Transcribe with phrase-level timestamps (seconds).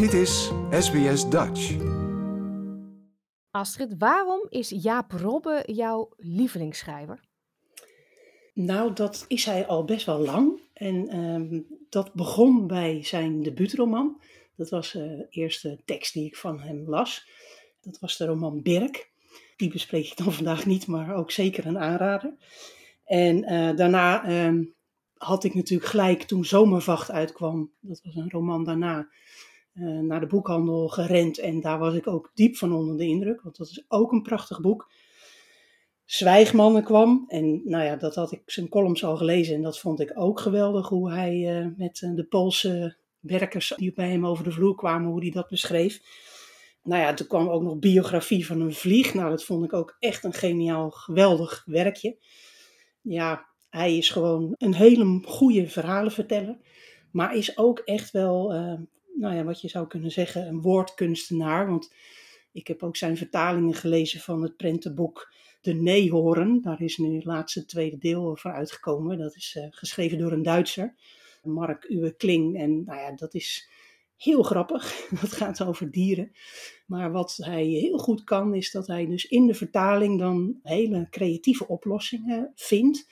[0.00, 1.76] Dit is SBS Dutch.
[3.50, 7.20] Astrid, waarom is Jaap Robbe jouw lievelingsschrijver?
[8.54, 10.60] Nou, dat is hij al best wel lang.
[10.72, 14.20] En ehm, dat begon bij zijn debuutroman.
[14.56, 17.28] Dat was eh, de eerste tekst die ik van hem las.
[17.80, 19.10] Dat was de roman Birk.
[19.56, 22.34] Die bespreek ik dan vandaag niet, maar ook zeker een aanrader.
[23.04, 24.64] En eh, daarna ehm,
[25.14, 27.72] had ik natuurlijk gelijk toen Zomervacht uitkwam.
[27.80, 29.08] Dat was een roman daarna.
[29.80, 31.38] Eh, naar de boekhandel gerend.
[31.38, 33.40] En daar was ik ook diep van onder de indruk.
[33.42, 34.90] Want dat is ook een prachtig boek.
[36.04, 37.24] Zwijgmannen kwam.
[37.28, 39.54] En nou ja, dat had ik zijn columns al gelezen.
[39.54, 40.88] En dat vond ik ook geweldig.
[40.88, 45.10] Hoe hij eh, met eh, de Poolse werkers die bij hem over de vloer kwamen,
[45.10, 46.00] hoe hij dat beschreef.
[46.82, 49.14] Nou ja, toen kwam ook nog biografie van een vlieg.
[49.14, 52.16] Nou, dat vond ik ook echt een geniaal, geweldig werkje.
[53.00, 56.56] Ja, hij is gewoon een hele goede verhalenverteller.
[57.12, 58.52] Maar is ook echt wel,
[59.20, 61.66] nou ja, wat je zou kunnen zeggen, een woordkunstenaar.
[61.66, 61.92] Want
[62.52, 66.62] ik heb ook zijn vertalingen gelezen van het prentenboek De Neehoorn.
[66.62, 69.18] Daar is nu het laatste tweede deel voor uitgekomen.
[69.18, 70.94] Dat is eh, geschreven door een Duitser,
[71.42, 72.58] Mark Uwe Kling.
[72.58, 73.68] En nou ja, dat is
[74.16, 75.08] heel grappig.
[75.20, 76.32] Dat gaat over dieren.
[76.86, 81.06] Maar wat hij heel goed kan, is dat hij dus in de vertaling dan hele
[81.10, 83.06] creatieve oplossingen vindt.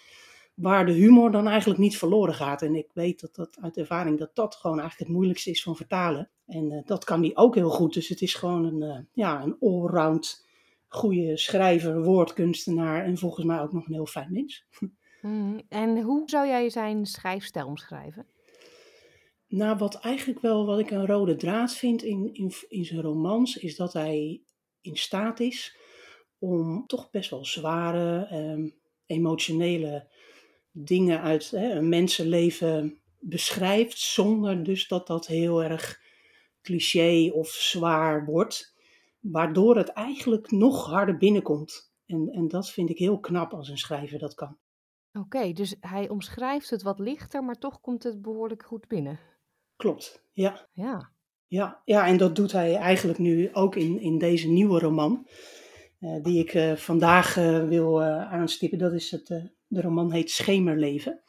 [0.58, 2.62] Waar de humor dan eigenlijk niet verloren gaat.
[2.62, 5.76] En ik weet dat dat uit ervaring dat dat gewoon eigenlijk het moeilijkste is van
[5.76, 6.30] vertalen.
[6.46, 7.94] En eh, dat kan hij ook heel goed.
[7.94, 10.46] Dus het is gewoon een, eh, ja, een allround
[10.88, 14.64] goede schrijver, woordkunstenaar en volgens mij ook nog een heel fijn mens.
[15.20, 15.58] Mhm.
[15.68, 18.26] En hoe zou jij zijn schrijfstijl omschrijven?
[19.48, 23.56] Nou, wat eigenlijk wel wat ik een rode draad vind in, in, in zijn romans,
[23.56, 24.42] is dat hij
[24.80, 25.76] in staat is
[26.38, 28.68] om toch best wel zware, ehm,
[29.06, 30.08] emotionele
[30.84, 36.00] dingen uit hè, een mensenleven beschrijft, zonder dus dat dat heel erg
[36.62, 38.74] cliché of zwaar wordt,
[39.20, 41.92] waardoor het eigenlijk nog harder binnenkomt.
[42.06, 44.58] En, en dat vind ik heel knap als een schrijver dat kan.
[45.12, 49.20] Oké, dus hij omschrijft het wat lichter, maar toch komt het behoorlijk goed binnen.
[49.76, 50.68] Klopt, ja.
[50.72, 51.12] Ja.
[51.46, 55.28] Ja, ja, en dat doet hij eigenlijk nu ook in, in deze nieuwe roman,
[55.98, 58.78] eh, die ik eh, vandaag eh, wil aanstippen.
[58.78, 61.22] Dat is het, de roman heet Schemerleven.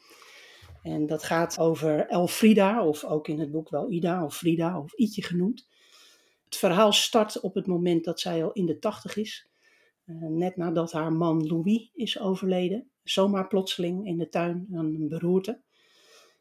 [0.82, 4.92] En dat gaat over Elfrida, of ook in het boek wel Ida of Frida of
[4.92, 5.68] Ietje genoemd.
[6.44, 9.48] Het verhaal start op het moment dat zij al in de tachtig is,
[10.04, 12.90] eh, net nadat haar man Louis is overleden.
[13.04, 15.60] Zomaar plotseling in de tuin aan een beroerte.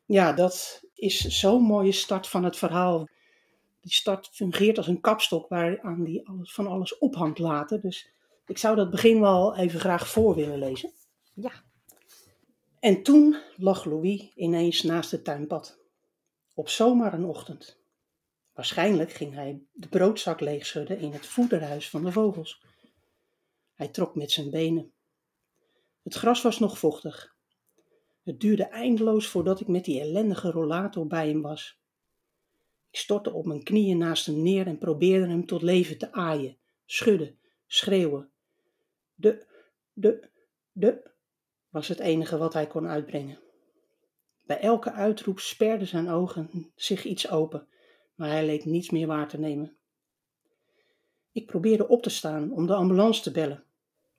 [0.05, 3.07] Ja, dat is zo'n mooie start van het verhaal.
[3.81, 7.81] Die start fungeert als een kapstok waaraan die alles, van alles ophangt later.
[7.81, 8.09] Dus
[8.45, 10.91] ik zou dat begin wel even graag voor willen lezen.
[11.33, 11.51] Ja.
[12.79, 15.79] En toen lag Louis ineens naast het tuinpad.
[16.53, 17.79] Op zomaar een ochtend.
[18.53, 22.63] Waarschijnlijk ging hij de broodzak leegschudden in het voederhuis van de vogels.
[23.73, 24.91] Hij trok met zijn benen.
[26.03, 27.35] Het gras was nog vochtig.
[28.23, 31.79] Het duurde eindeloos voordat ik met die ellendige rollator bij hem was.
[32.91, 36.57] Ik stortte op mijn knieën naast hem neer en probeerde hem tot leven te aaien,
[36.85, 38.31] schudden, schreeuwen.
[39.15, 39.45] De,
[39.93, 40.29] de,
[40.71, 41.11] de,
[41.69, 43.39] was het enige wat hij kon uitbrengen.
[44.41, 47.67] Bij elke uitroep sperden zijn ogen zich iets open,
[48.15, 49.77] maar hij leek niets meer waar te nemen.
[51.31, 53.63] Ik probeerde op te staan om de ambulance te bellen,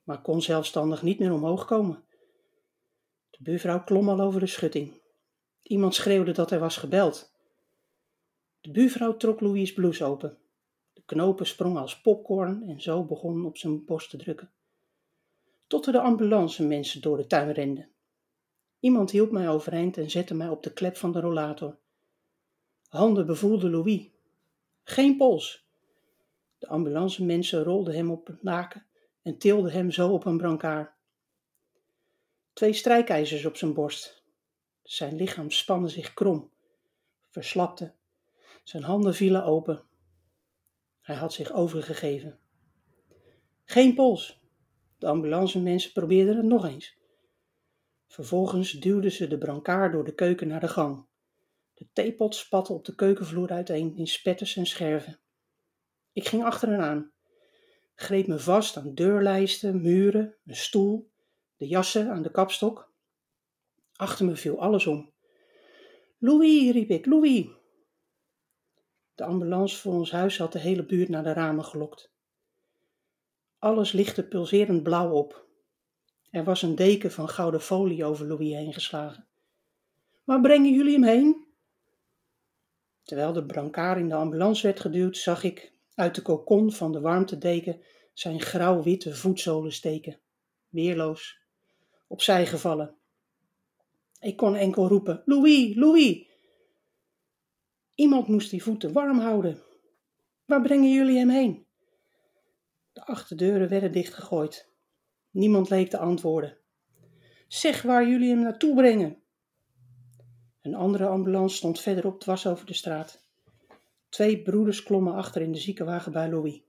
[0.03, 2.05] maar kon zelfstandig niet meer omhoog komen.
[3.31, 5.00] De buurvrouw klom al over de schutting.
[5.62, 7.32] Iemand schreeuwde dat er was gebeld.
[8.61, 10.38] De buurvrouw trok Louis' blouse open.
[10.93, 14.53] De knopen sprongen als popcorn en zo begon op zijn borst te drukken.
[15.70, 17.88] Tot er de ambulance mensen door de tuin renden.
[18.81, 21.78] Iemand hielp mij overeind en zette mij op de klep van de rollator.
[22.88, 24.08] Handen bevoelde Louis.
[24.82, 25.66] Geen pols.
[26.58, 28.86] De ambulance mensen rolden hem op het laken
[29.22, 30.92] en tilden hem zo op een brancard.
[32.52, 34.25] Twee strijkijzers op zijn borst.
[34.82, 36.50] Zijn lichaam spande zich krom,
[37.28, 37.94] verslapte.
[38.64, 39.82] Zijn handen vielen open.
[41.00, 42.38] Hij had zich overgegeven.
[43.64, 44.39] Geen pols.
[45.00, 46.99] De ambulancemensen probeerden het nog eens.
[48.06, 51.06] Vervolgens duwden ze de brancard door de keuken naar de gang.
[51.75, 55.20] De theepot spatte op de keukenvloer uiteen in spetters en scherven.
[56.12, 57.12] Ik ging achter hen aan,
[57.94, 61.11] greep me vast aan deurlijsten, muren, een stoel,
[61.56, 62.93] de jassen aan de kapstok.
[63.93, 65.12] Achter me viel alles om.
[66.19, 67.46] Louis, riep ik, Louis.
[69.14, 72.12] De ambulance voor ons huis had de hele buurt naar de ramen gelokt.
[73.60, 75.46] Alles lichtte pulserend blauw op.
[76.30, 79.26] Er was een deken van gouden folie over Louis heen geslagen.
[80.24, 81.46] Waar brengen jullie hem heen?
[83.02, 87.00] Terwijl de brancard in de ambulance werd geduwd, zag ik uit de kokon van de
[87.00, 87.80] warmtedeken
[88.12, 90.20] zijn grauw-witte voetzolen steken,
[90.68, 91.38] weerloos,
[92.06, 92.94] opzij gevallen.
[94.20, 96.28] Ik kon enkel roepen: Louis, Louis!
[97.94, 99.62] Iemand moest die voeten warm houden.
[100.44, 101.66] Waar brengen jullie hem heen?
[103.00, 104.69] De achterdeuren werden dichtgegooid.
[105.31, 106.56] Niemand leek te antwoorden.
[107.49, 109.23] Zeg waar jullie hem naartoe brengen.
[110.62, 113.25] Een andere ambulance stond verderop dwars over de straat.
[114.08, 116.62] Twee broeders klommen achter in de ziekenwagen bij Louis.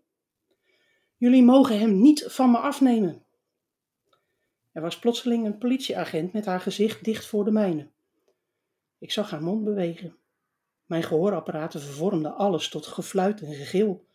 [1.18, 3.24] Jullie mogen hem niet van me afnemen.
[4.72, 7.89] Er was plotseling een politieagent met haar gezicht dicht voor de mijne.
[8.98, 10.18] Ik zag haar mond bewegen.
[10.86, 14.10] Mijn gehoorapparaten vervormden alles tot gefluit en gegil.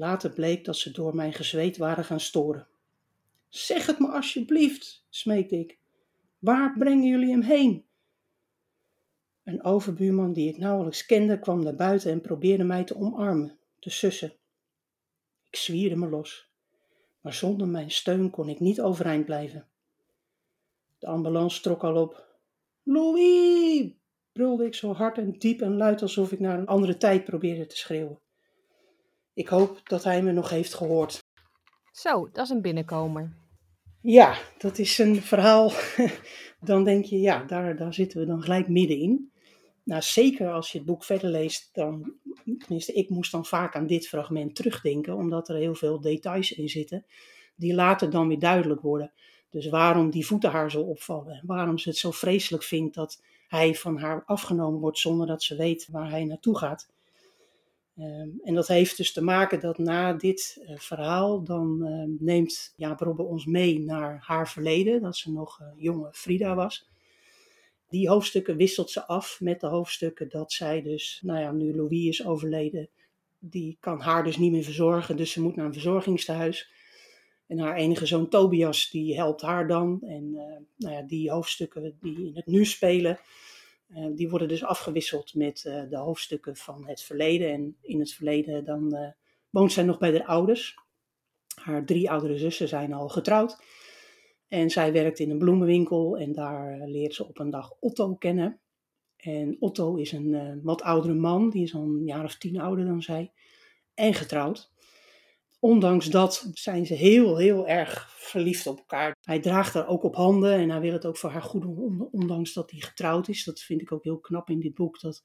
[0.00, 2.66] Later bleek dat ze door mijn gezweet waren gaan storen.
[3.48, 5.78] Zeg het me alsjeblieft, smeekte ik.
[6.38, 7.84] Waar brengen jullie hem heen?
[9.44, 13.90] Een overbuurman die ik nauwelijks kende kwam naar buiten en probeerde mij te omarmen, te
[13.90, 14.32] sussen.
[15.50, 16.50] Ik zwierde me los,
[17.20, 19.66] maar zonder mijn steun kon ik niet overeind blijven.
[20.98, 22.26] De ambulance trok al op.
[22.82, 23.92] Louis!
[24.32, 27.66] brulde ik zo hard en diep en luid alsof ik naar een andere tijd probeerde
[27.66, 28.20] te schreeuwen.
[29.40, 31.18] Ik hoop dat hij me nog heeft gehoord.
[31.92, 33.32] Zo, dat is een binnenkomer.
[34.00, 35.72] Ja, dat is een verhaal.
[36.60, 39.32] Dan denk je, ja, daar, daar zitten we dan gelijk middenin.
[39.84, 42.12] Nou, zeker als je het boek verder leest, dan,
[42.58, 46.68] tenminste, ik moest dan vaak aan dit fragment terugdenken, omdat er heel veel details in
[46.68, 47.06] zitten,
[47.56, 49.12] die later dan weer duidelijk worden.
[49.50, 53.74] Dus waarom die voeten haar zo opvallen, waarom ze het zo vreselijk vindt dat hij
[53.74, 56.88] van haar afgenomen wordt zonder dat ze weet waar hij naartoe gaat.
[58.00, 62.72] Ehm, en dat heeft dus te maken dat na dit uh, verhaal, dan uh, neemt
[62.76, 66.88] Jaap Robbe ons mee naar haar verleden, dat ze nog uh, jonge Frida was.
[67.88, 72.06] Die hoofdstukken wisselt ze af met de hoofdstukken dat zij dus, nou ja, nu Louis
[72.06, 72.88] is overleden,
[73.38, 76.70] die kan haar dus niet meer verzorgen, dus ze moet naar een verzorgingstehuis.
[77.46, 80.02] En haar enige zoon Tobias, die helpt haar dan.
[80.02, 80.30] En
[80.76, 83.18] nou ja, die hoofdstukken die in het nu spelen,
[84.14, 87.52] die worden dus afgewisseld met uh, de hoofdstukken van het verleden.
[87.52, 89.08] En in het verleden dan uh,
[89.50, 90.74] woont zij nog bij haar ouders.
[91.54, 93.62] Haar drie oudere zussen zijn al getrouwd.
[94.48, 98.60] En zij werkt in een bloemenwinkel en daar leert ze op een dag Otto kennen.
[99.16, 102.84] En Otto is een wat oudere man, die is al een jaar of tien ouder
[102.84, 103.32] dan zij.
[103.94, 104.72] En getrouwd.
[105.60, 109.16] Ondanks dat zijn ze heel, heel erg verliefd op elkaar.
[109.20, 112.08] Hij draagt haar ook op handen en hij wil het ook voor haar goed doen,
[112.10, 113.44] ondanks dat hij getrouwd is.
[113.44, 115.22] Dat vind ik ook heel knap in dit boek, dat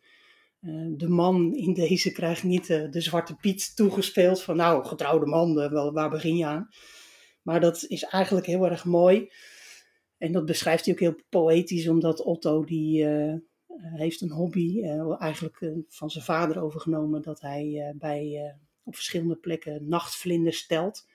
[0.61, 5.25] uh, de man in deze krijgt niet uh, de zwarte piet toegespeeld van nou, getrouwde
[5.25, 6.67] man, wel, waar begin je aan?
[7.41, 9.31] Maar dat is eigenlijk heel erg mooi.
[10.17, 13.05] En dat beschrijft hij ook heel poëtisch, omdat Otto die
[13.77, 14.81] heeft een hobby,
[15.19, 18.55] eigenlijk van zijn vader overgenomen, dat hij bij
[18.85, 21.07] op verschillende plekken nachtvlinders stelt.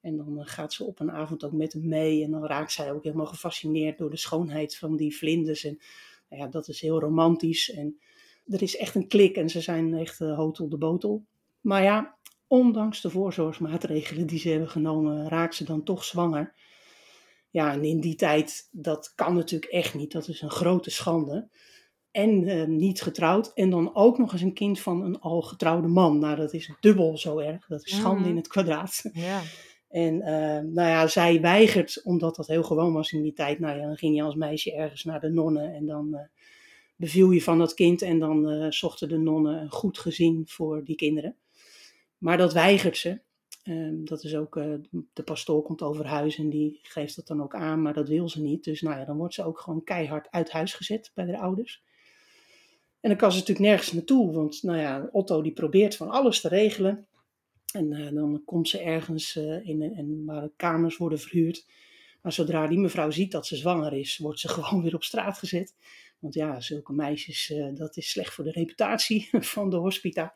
[0.00, 2.24] En dan eh, gaat ze op een avond ook met hem mee.
[2.24, 5.64] En dan raakt zij ook helemaal gefascineerd door de schoonheid van die vlinders.
[5.64, 5.78] En
[6.28, 7.70] nou ja, dat is heel romantisch.
[7.70, 7.98] En
[8.46, 11.24] er is echt een klik en ze zijn echt uh, de botel.
[11.60, 12.16] Maar ja,
[12.46, 16.54] ondanks de voorzorgsmaatregelen die ze hebben genomen, raakt ze dan toch zwanger.
[17.50, 20.12] Ja, en in die tijd, dat kan natuurlijk echt niet.
[20.12, 21.48] Dat is een grote schande
[22.14, 23.52] en uh, niet getrouwd.
[23.54, 26.18] En dan ook nog eens een kind van een al getrouwde man.
[26.18, 27.66] Nou, dat is dubbel zo erg.
[27.66, 28.28] Dat is schande mm.
[28.28, 29.10] in het kwadraat.
[29.12, 29.40] Ja.
[29.88, 33.58] En uh, nou ja, zij weigert, omdat dat heel gewoon was in die tijd.
[33.58, 36.20] Nou ja, dan ging je als meisje ergens naar de nonnen en dan uh,
[36.96, 38.02] beviel je van dat kind.
[38.02, 41.36] En dan zochten de nonnen een goed gezin voor die kinderen.
[42.18, 43.20] Maar dat weigert ze.
[43.64, 44.54] Um, dat is ook,
[45.12, 48.28] de pastoor komt over huis en die geeft dat dan ook aan, maar dat wil
[48.28, 48.64] ze niet.
[48.64, 51.82] Dus nou ja, dan wordt ze ook gewoon keihard uit huis gezet bij de ouders.
[53.04, 56.40] En dan kan ze natuurlijk nergens naartoe, want nou ja, Otto die probeert van alles
[56.40, 57.06] te regelen.
[57.72, 61.66] En uh, dan komt ze ergens uh, in en waar kamers worden verhuurd.
[62.22, 65.38] Maar zodra die mevrouw ziet dat ze zwanger is, wordt ze gewoon weer op straat
[65.38, 65.74] gezet.
[66.18, 70.34] Want ja, zulke meisjes, uh, dat is slecht voor de reputatie van de hospita.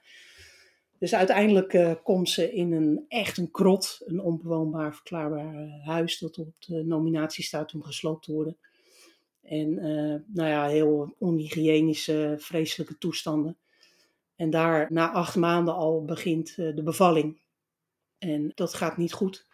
[0.98, 6.52] Dus uiteindelijk komt ze in een echt een krot, een onbewoonbaar verklaarbaar huis dat op
[6.58, 8.56] de nominatie staat om gesloopt te worden.
[9.48, 13.56] En uh, nou ja, heel onhygiënische, vreselijke toestanden.
[14.36, 17.40] En daar na acht maanden al begint uh, de bevalling.
[18.18, 19.46] En dat gaat niet goed.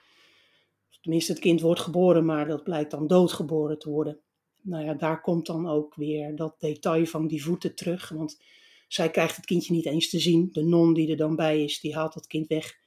[1.01, 4.21] Tenminste, het kind wordt geboren, maar dat blijkt dan doodgeboren te worden.
[4.63, 8.09] Nou ja, daar komt dan ook weer dat detail van die voeten terug.
[8.09, 8.43] Want
[8.89, 10.49] zij krijgt het kindje niet eens te zien.
[10.53, 12.79] De non die er dan bij is, die haalt dat kind weg.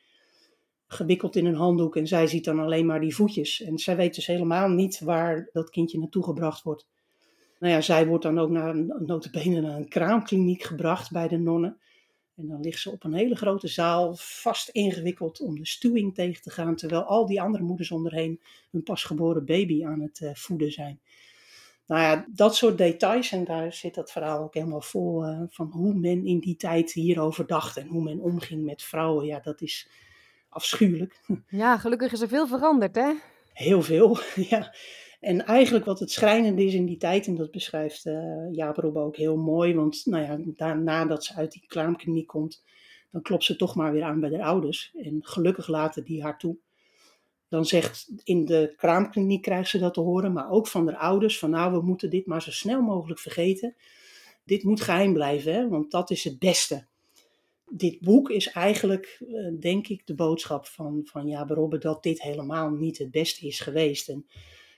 [0.87, 3.61] Gewikkeld in een handdoek en zij ziet dan alleen maar die voetjes.
[3.61, 6.87] En zij weet dus helemaal niet waar dat kindje naartoe gebracht wordt.
[7.59, 11.77] Nou ja, zij wordt dan ook naar een, naar een kraamkliniek gebracht bij de nonnen.
[12.35, 16.41] En dan ligt ze op een hele grote zaal, vast ingewikkeld om de stuwing tegen
[16.41, 20.71] te gaan, terwijl al die andere moeders onderheen hun pasgeboren baby aan het uh, voeden
[20.71, 20.99] zijn.
[21.87, 25.69] Nou ja, dat soort details, en daar zit dat verhaal ook helemaal vol uh, van
[25.71, 29.25] hoe men in die tijd hierover dacht en hoe men omging met vrouwen.
[29.25, 29.89] Ja, dat is
[30.49, 31.21] afschuwelijk.
[31.47, 33.13] Ja, gelukkig is er veel veranderd, hè?
[33.53, 34.73] Heel veel, ja.
[35.19, 38.99] En eigenlijk wat het schrijnende is in die tijd, en dat beschrijft uh, Jaap Robbe
[38.99, 42.63] ook heel mooi, want nou ja, daarna dat ze uit die kraamkliniek komt,
[43.11, 44.93] dan klopt ze toch maar weer aan bij de ouders.
[44.95, 46.57] En gelukkig laten die haar toe.
[47.49, 51.39] Dan zegt in de kraamkliniek krijgt ze dat te horen, maar ook van de ouders,
[51.39, 53.75] van nou we moeten dit maar zo snel mogelijk vergeten.
[54.43, 56.85] Dit moet geheim blijven, hè, want dat is het beste.
[57.69, 62.21] Dit boek is eigenlijk, uh, denk ik, de boodschap van, van Jaap Robbe dat dit
[62.21, 64.09] helemaal niet het beste is geweest.
[64.09, 64.25] En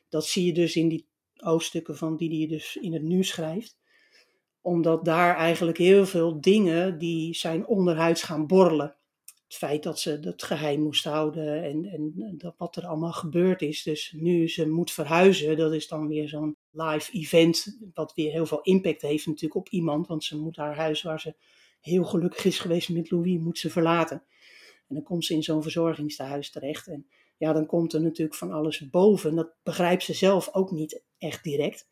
[0.09, 3.77] dat zie je dus in die hoofdstukken van die hij dus in het nu schrijft.
[4.61, 8.95] Omdat daar eigenlijk heel veel dingen die zijn onderhuids gaan borrelen.
[9.47, 13.61] Het feit dat ze dat geheim moest houden en, en dat wat er allemaal gebeurd
[13.61, 13.83] is.
[13.83, 17.79] Dus nu ze moet verhuizen, dat is dan weer zo'n live event.
[17.93, 20.07] Wat weer heel veel impact heeft natuurlijk op iemand.
[20.07, 21.35] Want ze moet haar huis waar ze
[21.81, 24.23] heel gelukkig is geweest met Louis, moet ze verlaten.
[24.89, 26.87] En dan komt ze in zo'n verzorgingstehuis terecht.
[26.87, 29.35] En ja, dan komt er natuurlijk van alles boven.
[29.35, 31.87] Dat begrijpt ze zelf ook niet echt direct.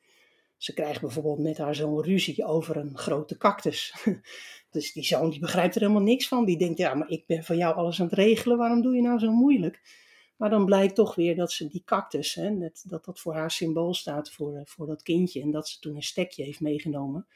[0.58, 3.94] Ze krijgt bijvoorbeeld met haar zo'n ruzie over een grote cactus.
[4.70, 6.46] Dus die zoon die begrijpt er helemaal niks van.
[6.46, 8.58] Die denkt, ja, maar ik ben van jou alles aan het regelen.
[8.58, 9.82] Waarom doe je nou zo moeilijk?
[10.36, 13.51] Maar dan blijkt toch weer dat ze die cactus, hè, dat, dat dat voor haar
[13.51, 15.42] symbool staat voor, eh, voor dat kindje.
[15.42, 17.27] En dat ze toen een stekje heeft meegenomen.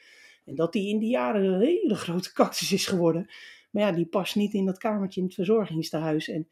[0.44, 3.30] En dat die in die jaren een hele grote cactus is geworden.
[3.72, 6.28] Maar ja, die past niet in dat kamertje in het verzorgingstehuis.
[6.28, 6.48] En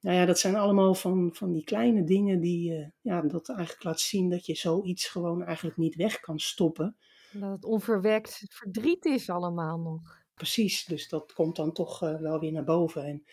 [0.00, 3.84] nou ja, dat zijn allemaal van, van die kleine dingen die uh, ja, dat eigenlijk
[3.84, 6.96] laat zien dat je zoiets gewoon eigenlijk niet weg kan stoppen.
[7.32, 10.22] Dat het onverwerkt verdriet is allemaal nog.
[10.34, 13.04] Precies, dus dat komt dan toch uh, wel weer naar boven.
[13.04, 13.24] En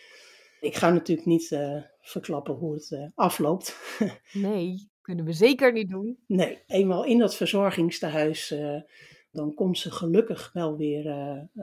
[0.60, 3.98] ik ga natuurlijk niet uh, verklappen hoe het afloopt.
[4.34, 6.18] nee, kunnen we zeker niet doen.
[6.28, 8.54] Nee, eenmaal in dat verzorgingstehuis,
[9.32, 11.06] dan komt ze gelukkig wel weer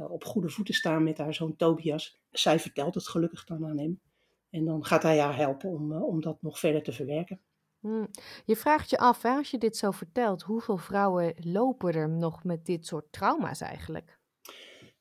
[0.08, 2.20] op goede voeten staan met haar zoon Tobias.
[2.30, 4.00] Zij vertelt het gelukkig dan aan hem.
[4.50, 7.40] En dan gaat hij haar helpen om, uh, om dat nog verder te verwerken.
[7.80, 8.10] Hmm.
[8.44, 12.44] Je vraagt je af, hè, als je dit zo vertelt, hoeveel vrouwen lopen er nog
[12.44, 14.18] met dit soort trauma's eigenlijk?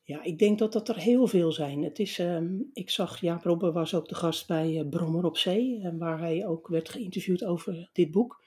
[0.02, 1.82] Ja, ik denk dat dat er heel veel zijn.
[1.82, 2.40] Het is, uh,
[2.72, 6.68] ik zag, Jaap Robbe was ook de gast bij Brommer op Zee, waar hij ook
[6.68, 8.44] werd geïnterviewd over dit boek.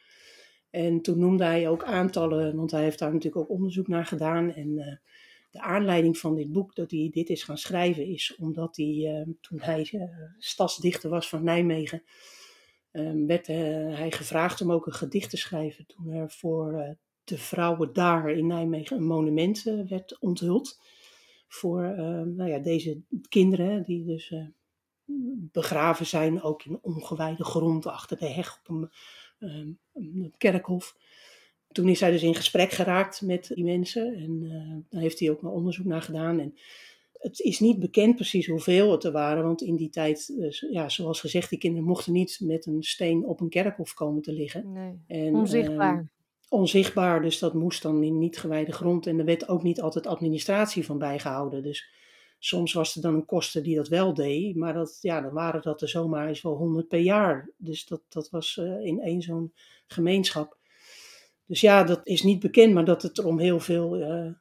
[0.71, 4.53] En toen noemde hij ook aantallen, want hij heeft daar natuurlijk ook onderzoek naar gedaan.
[4.53, 4.99] En
[5.51, 9.33] de aanleiding van dit boek, dat hij dit is gaan schrijven, is omdat hij, eh,
[9.41, 10.03] toen hij uh,
[10.37, 12.03] stadsdichter was van Nijmegen,
[12.91, 15.85] uh, werd hij gevraagd om ook een gedicht te schrijven.
[15.85, 20.81] Toen er voor de vrouwen daar in Nijmegen een monument werd onthuld.
[21.47, 21.81] Voor
[22.27, 24.33] nou ja, deze kinderen die dus
[25.51, 28.91] begraven zijn, ook in ongewijde grond achter de heg op een,
[29.41, 30.95] een kerkhof
[31.71, 35.29] toen is hij dus in gesprek geraakt met die mensen en uh, daar heeft hij
[35.29, 36.39] ook een onderzoek naar gedaan.
[36.39, 36.53] En
[37.13, 40.89] het is niet bekend precies hoeveel het er waren, want in die tijd, dus, ja,
[40.89, 44.71] zoals gezegd, die kinderen mochten niet met een steen op een kerkhof komen te liggen.
[44.71, 45.95] Nee, en, onzichtbaar.
[45.95, 46.07] Uh,
[46.49, 50.07] onzichtbaar, dus dat moest dan in niet gewijde grond en er werd ook niet altijd
[50.07, 51.63] administratie van bijgehouden.
[51.63, 51.89] Dus
[52.43, 55.61] soms was er dan een koster die dat wel deed, maar dat, ja, dan waren
[55.61, 57.49] dat er zomaar eens wel honderd per jaar.
[57.57, 59.53] Dus dat, dat was uh, in één zo'n
[59.87, 60.57] gemeenschap.
[61.45, 64.31] Dus ja, dat is niet bekend, maar dat het er om heel veel, uh,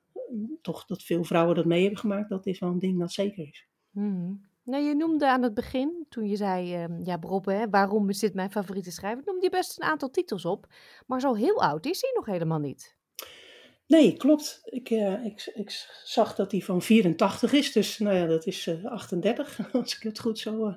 [0.63, 3.49] toch dat veel vrouwen dat mee hebben gemaakt, dat is wel een ding dat zeker
[3.49, 3.67] is.
[3.91, 4.49] Hmm.
[4.63, 8.19] Nou, je noemde aan het begin, toen je zei, uh, ja Robbe, hè, waarom is
[8.19, 10.67] dit mijn favoriete schrijver, noemde je best een aantal titels op.
[11.07, 12.99] Maar zo heel oud is hij nog helemaal niet.
[13.91, 14.61] Nee, klopt.
[14.65, 15.71] Ik, uh, ik, ik
[16.05, 20.19] zag dat hij van 84 is, dus nou ja, dat is 38, als ik het
[20.21, 20.75] goed zo...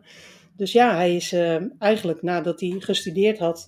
[0.56, 1.34] dus ja, hij is
[1.80, 3.66] eigenlijk nadat hij gestudeerd had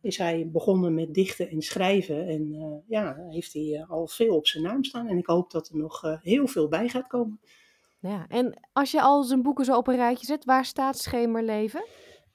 [0.00, 2.26] is hij begonnen met dichten en schrijven.
[2.26, 5.08] En ja, heeft hij al veel op zijn naam staan.
[5.08, 7.40] En ik hoop dat er nog heel veel bij gaat komen.
[8.00, 11.84] Ja, en als je al zijn boeken zo op een rijtje zet, waar staat Schemerleven?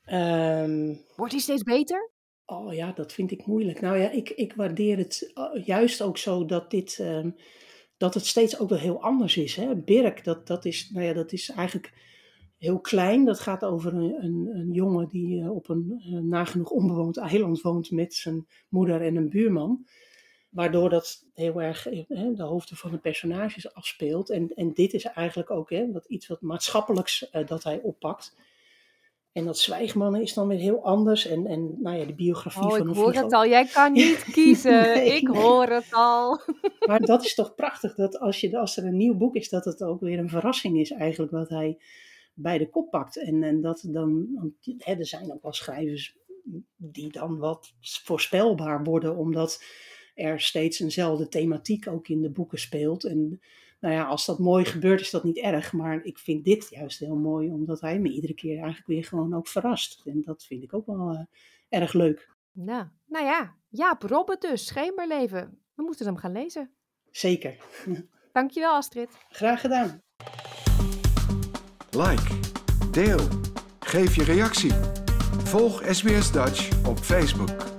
[0.05, 2.11] Um, Wordt hij steeds beter?
[2.45, 3.81] Oh ja, dat vind ik moeilijk.
[3.81, 5.31] Nou ja, ik, ik waardeer het
[5.65, 6.97] juist ook zo dat dit...
[7.01, 7.35] Um,
[7.97, 9.55] dat het steeds ook wel heel anders is.
[9.55, 9.75] Hè?
[9.75, 11.93] Birk, dat, dat, is, nou ja, dat is eigenlijk
[12.57, 13.25] heel klein.
[13.25, 17.61] Dat gaat over een, een, een jongen die uh, op een uh, nagenoeg onbewoond eiland
[17.61, 19.85] woont met zijn moeder en een buurman.
[20.49, 22.03] Waardoor dat heel erg uh,
[22.35, 24.29] de hoofden van de personages afspeelt.
[24.29, 28.35] En, en dit is eigenlijk ook hè, wat, iets wat maatschappelijks dat hij oppakt.
[29.33, 31.25] En dat Zwijgmannen is dan weer heel anders.
[31.27, 33.47] En, en nou ja, de biografie Oh, van ik hoor het al.
[33.47, 34.81] Jij kan niet kiezen.
[34.81, 35.41] Nee, ik nee.
[35.41, 36.41] hoor het al.
[36.87, 39.65] Maar dat is toch prachtig, dat als, je, als er een nieuw boek is, dat
[39.65, 41.77] het ook weer een verrassing is eigenlijk wat hij
[42.33, 43.17] bij de kop pakt.
[43.17, 46.17] En, en dat dan, want, hè, er zijn ook wel schrijvers
[46.75, 49.63] die dan wat voorspelbaar worden, omdat
[50.15, 53.03] er steeds eenzelfde thematiek ook in de boeken speelt.
[53.03, 53.41] En
[53.83, 56.99] nou ja, als dat mooi gebeurt, is dat niet erg, maar ik vind dit juist
[56.99, 60.01] heel mooi, omdat hij me iedere keer eigenlijk weer gewoon ook verrast.
[60.05, 62.29] En dat vind ik ook wel eh, erg leuk.
[62.51, 65.59] Nou, nou ja, Jaap Robert dus, Schemerleven.
[65.73, 66.71] We moeten hem gaan lezen.
[67.11, 67.57] Zeker.
[68.31, 69.09] Dankjewel Astrid.
[69.29, 70.01] Graag gedaan.
[71.89, 72.39] Like,
[72.91, 73.27] deel,
[73.79, 74.73] geef je reactie.
[75.43, 77.72] Volg SBS Dutch op Facebook.